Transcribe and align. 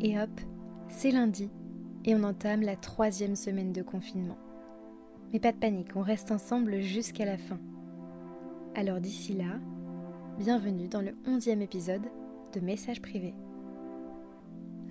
Et 0.00 0.16
hop, 0.20 0.30
c'est 0.88 1.10
lundi 1.10 1.50
et 2.04 2.14
on 2.14 2.22
entame 2.22 2.62
la 2.62 2.76
troisième 2.76 3.34
semaine 3.34 3.72
de 3.72 3.82
confinement. 3.82 4.38
Mais 5.32 5.40
pas 5.40 5.50
de 5.50 5.56
panique, 5.56 5.96
on 5.96 6.02
reste 6.02 6.30
ensemble 6.30 6.80
jusqu'à 6.80 7.24
la 7.24 7.36
fin. 7.36 7.58
Alors 8.76 9.00
d'ici 9.00 9.32
là, 9.32 9.58
bienvenue 10.38 10.86
dans 10.86 11.00
le 11.00 11.16
onzième 11.26 11.62
épisode 11.62 12.06
de 12.54 12.60
Messages 12.60 13.02
privés. 13.02 13.34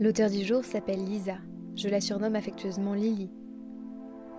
L'auteur 0.00 0.30
du 0.30 0.42
jour 0.42 0.64
s'appelle 0.64 1.04
Lisa, 1.04 1.36
je 1.76 1.90
la 1.90 2.00
surnomme 2.00 2.34
affectueusement 2.34 2.94
Lily. 2.94 3.30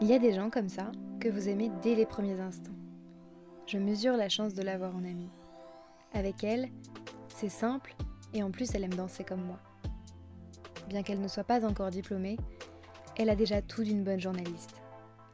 Il 0.02 0.08
y 0.08 0.14
a 0.14 0.20
des 0.20 0.34
gens 0.34 0.50
comme 0.50 0.70
ça 0.70 0.92
que 1.20 1.30
vous 1.30 1.48
aimez 1.48 1.70
dès 1.84 1.94
les 1.94 2.08
premiers 2.08 2.42
instants. 2.42 2.74
Je 3.68 3.78
mesure 3.78 4.18
la 4.18 4.30
chance 4.30 4.56
de 4.56 4.64
l'avoir 4.64 4.96
en 4.96 5.04
amie. 5.04 5.30
Avec 6.14 6.44
elle, 6.44 6.70
c'est 7.28 7.50
simple 7.50 7.96
et 8.34 8.42
en 8.42 8.50
plus 8.50 8.74
elle 8.74 8.84
aime 8.84 8.96
danser 8.96 9.24
comme 9.24 9.46
moi. 9.46 9.60
Bien 10.88 11.04
qu'elle 11.04 11.22
ne 11.22 11.28
soit 11.28 11.44
pas 11.44 11.66
encore 11.66 11.90
diplômée, 11.90 12.38
elle 13.18 13.30
a 13.30 13.36
déjà 13.36 13.62
tout 13.62 13.84
d'une 13.84 14.04
bonne 14.04 14.20
journaliste. 14.20 14.82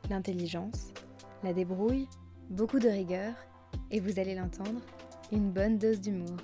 L'intelligence, 0.10 0.90
la 1.44 1.54
débrouille, 1.54 2.08
beaucoup 2.50 2.80
de 2.80 2.90
rigueur 2.90 3.34
et 3.90 4.00
vous 4.00 4.20
allez 4.20 4.36
l'entendre, 4.36 4.82
une 5.32 5.52
bonne 5.52 5.78
dose 5.78 6.00
d'humour. 6.00 6.38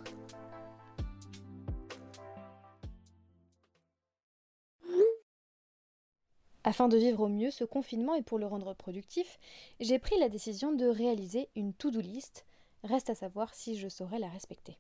Afin 6.64 6.90
de 6.90 6.98
vivre 6.98 7.22
au 7.22 7.30
mieux 7.30 7.50
ce 7.50 7.64
confinement 7.64 8.14
et 8.16 8.24
pour 8.24 8.40
le 8.40 8.46
rendre 8.46 8.74
productif, 8.74 9.40
j'ai 9.80 10.00
pris 10.00 10.20
la 10.20 10.28
décision 10.28 10.74
de 10.74 10.86
réaliser 10.86 11.48
une 11.56 11.74
to-do 11.74 12.02
list. 12.02 12.46
Reste 12.84 13.10
à 13.10 13.16
savoir 13.16 13.54
si 13.54 13.78
je 13.78 13.88
saurais 13.88 14.20
la 14.20 14.28
respecter. 14.28 14.78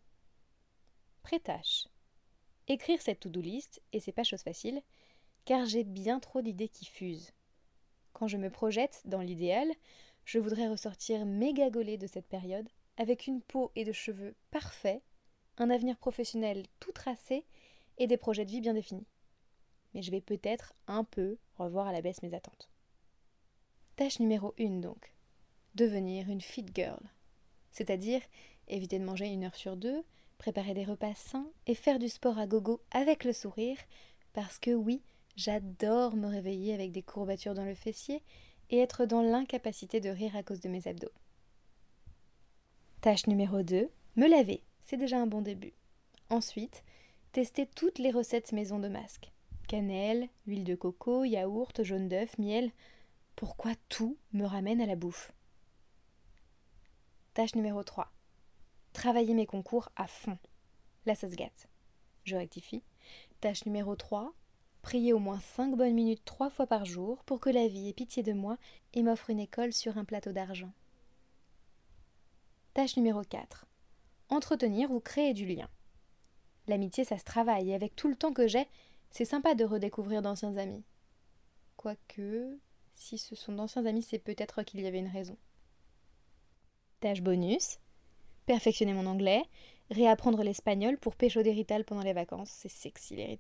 Pré-tâche. 1.24 1.88
Écrire 2.68 3.02
cette 3.02 3.22
to-do 3.22 3.42
list, 3.42 3.82
et 3.94 4.00
c'est 4.00 4.12
pas 4.12 4.24
chose 4.24 4.42
facile, 4.42 4.82
car 5.46 5.66
j'ai 5.66 5.84
bien 5.84 6.20
trop 6.20 6.42
d'idées 6.42 6.68
qui 6.68 6.86
fusent. 6.86 7.34
Quand 8.14 8.28
je 8.28 8.38
me 8.38 8.50
projette 8.50 9.02
dans 9.06 9.22
l'idéal, 9.22 9.72
je 10.26 10.40
voudrais 10.40 10.68
ressortir 10.68 11.26
méga 11.26 11.70
gaulée 11.70 11.98
de 11.98 12.08
cette 12.08 12.28
période, 12.28 12.68
avec 12.98 13.28
une 13.28 13.42
peau 13.42 13.72
et 13.76 13.86
de 13.86 13.94
cheveux 13.94 14.36
parfaits, 14.52 15.02
un 15.58 15.70
avenir 15.70 15.98
professionnel 15.98 16.66
tout 16.80 16.92
tracé 16.92 17.46
et 17.98 18.08
des 18.08 18.18
projets 18.18 18.44
de 18.44 18.52
vie 18.52 18.62
bien 18.62 18.74
définis. 18.74 19.08
Mais 19.94 20.02
je 20.02 20.12
vais 20.12 20.22
peut-être 20.22 20.74
un 20.88 21.04
peu 21.04 21.38
revoir 21.56 21.88
à 21.88 21.94
la 21.94 22.02
baisse 22.02 22.22
mes 22.22 22.34
attentes. 22.34 22.70
Tâche 23.96 24.20
numéro 24.20 24.54
1 24.60 24.82
donc. 24.82 25.14
Devenir 25.76 26.30
une 26.30 26.42
fit 26.42 26.66
girl. 26.74 27.00
C'est-à-dire 27.72 28.22
éviter 28.68 29.00
de 29.00 29.06
manger 29.06 29.28
une 29.28 29.46
heure 29.46 29.56
sur 29.56 29.78
deux, 29.78 30.04
préparer 30.38 30.74
des 30.74 30.86
repas 30.86 31.14
sains 31.16 31.50
et 31.66 31.76
faire 31.76 32.00
du 32.00 32.10
sport 32.10 32.38
à 32.38 32.48
gogo 32.48 32.82
avec 32.92 33.24
le 33.24 33.34
sourire, 33.34 33.78
parce 34.34 34.60
que 34.60 34.72
oui, 34.72 35.02
j'adore 35.36 36.16
me 36.16 36.28
réveiller 36.28 36.74
avec 36.74 36.92
des 36.92 37.04
courbatures 37.04 37.54
dans 37.54 37.66
le 37.66 37.76
fessier 37.76 38.24
et 38.70 38.80
être 38.80 39.06
dans 39.06 39.22
l'incapacité 39.22 40.00
de 40.00 40.10
rire 40.10 40.36
à 40.36 40.44
cause 40.44 40.60
de 40.60 40.70
mes 40.70 40.88
abdos. 40.88 41.12
Tâche 43.02 43.28
numéro 43.28 43.62
2, 43.62 43.90
me 44.16 44.28
laver, 44.28 44.64
c'est 44.82 44.98
déjà 44.98 45.20
un 45.20 45.28
bon 45.28 45.42
début. 45.42 45.74
Ensuite, 46.30 46.84
tester 47.32 47.66
toutes 47.66 48.00
les 48.00 48.12
recettes 48.12 48.52
maison 48.52 48.80
de 48.80 48.88
masques. 48.88 49.32
Cannelle, 49.68 50.30
huile 50.46 50.64
de 50.64 50.76
coco, 50.76 51.24
yaourt, 51.24 51.84
jaune 51.84 52.08
d'œuf, 52.08 52.38
miel. 52.38 52.72
Pourquoi 53.36 53.74
tout 53.90 54.18
me 54.34 54.46
ramène 54.46 54.82
à 54.82 54.86
la 54.86 54.96
bouffe? 54.96 55.32
Tâche 57.34 57.56
numéro 57.56 57.84
3 57.84 58.12
travailler 58.98 59.36
mes 59.36 59.46
concours 59.46 59.90
à 59.96 60.08
fond. 60.08 60.40
Là, 61.06 61.14
ça 61.14 61.30
se 61.30 61.36
gâte. 61.36 61.68
Je 62.24 62.36
rectifie. 62.36 62.82
Tâche 63.42 63.64
numéro 63.68 63.96
3. 63.96 64.34
Prier 64.82 65.14
au 65.14 65.20
moins 65.20 65.40
5 65.40 65.76
bonnes 65.76 65.94
minutes 65.94 66.26
3 66.26 66.50
fois 66.50 66.66
par 66.66 66.84
jour 66.84 67.24
pour 67.26 67.40
que 67.40 67.52
la 67.52 67.68
vie 67.68 67.90
ait 67.90 67.94
pitié 67.94 68.24
de 68.24 68.34
moi 68.34 68.58
et 68.96 69.04
m'offre 69.04 69.30
une 69.30 69.40
école 69.40 69.72
sur 69.72 70.00
un 70.00 70.04
plateau 70.04 70.32
d'argent. 70.32 70.72
Tâche 72.74 72.98
numéro 72.98 73.22
4. 73.22 73.68
Entretenir 74.30 74.90
ou 74.90 75.00
créer 75.00 75.36
du 75.36 75.46
lien. 75.46 75.70
L'amitié, 76.68 77.04
ça 77.04 77.20
se 77.20 77.24
travaille 77.24 77.70
et 77.70 77.76
avec 77.76 77.96
tout 77.96 78.08
le 78.08 78.16
temps 78.16 78.34
que 78.34 78.48
j'ai, 78.48 78.68
c'est 79.12 79.26
sympa 79.26 79.54
de 79.54 79.64
redécouvrir 79.64 80.24
d'anciens 80.24 80.58
amis. 80.58 80.84
Quoique, 81.76 82.58
si 82.96 83.20
ce 83.20 83.36
sont 83.36 83.54
d'anciens 83.54 83.86
amis, 83.86 84.02
c'est 84.02 84.18
peut-être 84.18 84.64
qu'il 84.64 84.82
y 84.82 84.88
avait 84.88 84.98
une 84.98 85.08
raison. 85.08 85.38
Tâche 87.00 87.22
bonus 87.22 87.78
perfectionner 88.48 88.94
mon 88.94 89.06
anglais, 89.06 89.44
réapprendre 89.92 90.42
l'espagnol 90.42 90.98
pour 90.98 91.16
pécho 91.16 91.44
des 91.44 91.66
pendant 91.86 92.02
les 92.02 92.14
vacances, 92.14 92.50
c'est 92.50 92.70
sexy 92.70 93.16
les 93.16 93.38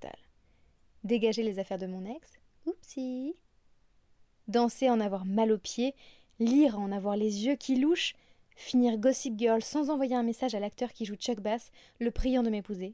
Dégager 1.03 1.41
les 1.41 1.57
affaires 1.57 1.79
de 1.79 1.87
mon 1.87 2.05
ex, 2.05 2.33
oupsie. 2.65 3.33
Danser 4.47 4.89
en 4.89 4.99
avoir 4.99 5.25
mal 5.25 5.51
aux 5.51 5.57
pieds, 5.57 5.95
lire 6.39 6.79
en 6.79 6.91
avoir 6.91 7.15
les 7.15 7.45
yeux 7.45 7.55
qui 7.55 7.77
louchent, 7.77 8.15
finir 8.55 8.97
Gossip 8.97 9.37
Girl 9.37 9.61
sans 9.61 9.89
envoyer 9.89 10.15
un 10.15 10.23
message 10.23 10.55
à 10.55 10.59
l'acteur 10.59 10.91
qui 10.93 11.05
joue 11.05 11.15
Chuck 11.15 11.39
Bass, 11.39 11.71
le 11.99 12.11
priant 12.11 12.43
de 12.43 12.49
m'épouser. 12.49 12.93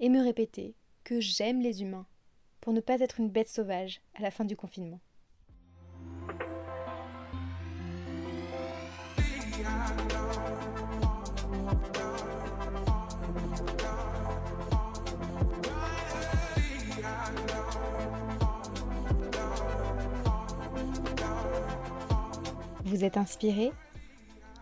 Et 0.00 0.08
me 0.08 0.22
répéter 0.22 0.74
que 1.04 1.20
j'aime 1.20 1.60
les 1.60 1.82
humains, 1.82 2.06
pour 2.60 2.72
ne 2.72 2.80
pas 2.80 3.00
être 3.00 3.18
une 3.18 3.30
bête 3.30 3.48
sauvage 3.48 4.00
à 4.14 4.22
la 4.22 4.30
fin 4.30 4.44
du 4.44 4.56
confinement. 4.56 5.00
Vous 22.88 23.04
êtes 23.04 23.18
inspiré 23.18 23.70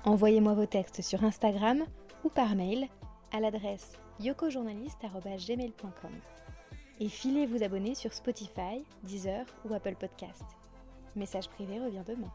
Envoyez-moi 0.04 0.54
vos 0.54 0.66
textes 0.66 1.00
sur 1.00 1.22
Instagram 1.22 1.84
ou 2.24 2.28
par 2.28 2.56
mail 2.56 2.88
à 3.32 3.38
l'adresse 3.38 3.92
yokojournaliste.gmail.com 4.18 6.10
et 6.98 7.08
filez 7.08 7.46
vous 7.46 7.62
abonner 7.62 7.94
sur 7.94 8.12
Spotify, 8.12 8.84
Deezer 9.04 9.46
ou 9.64 9.74
Apple 9.74 9.94
Podcast. 9.94 10.42
Message 11.14 11.48
privé 11.50 11.78
revient 11.78 12.02
demain. 12.04 12.32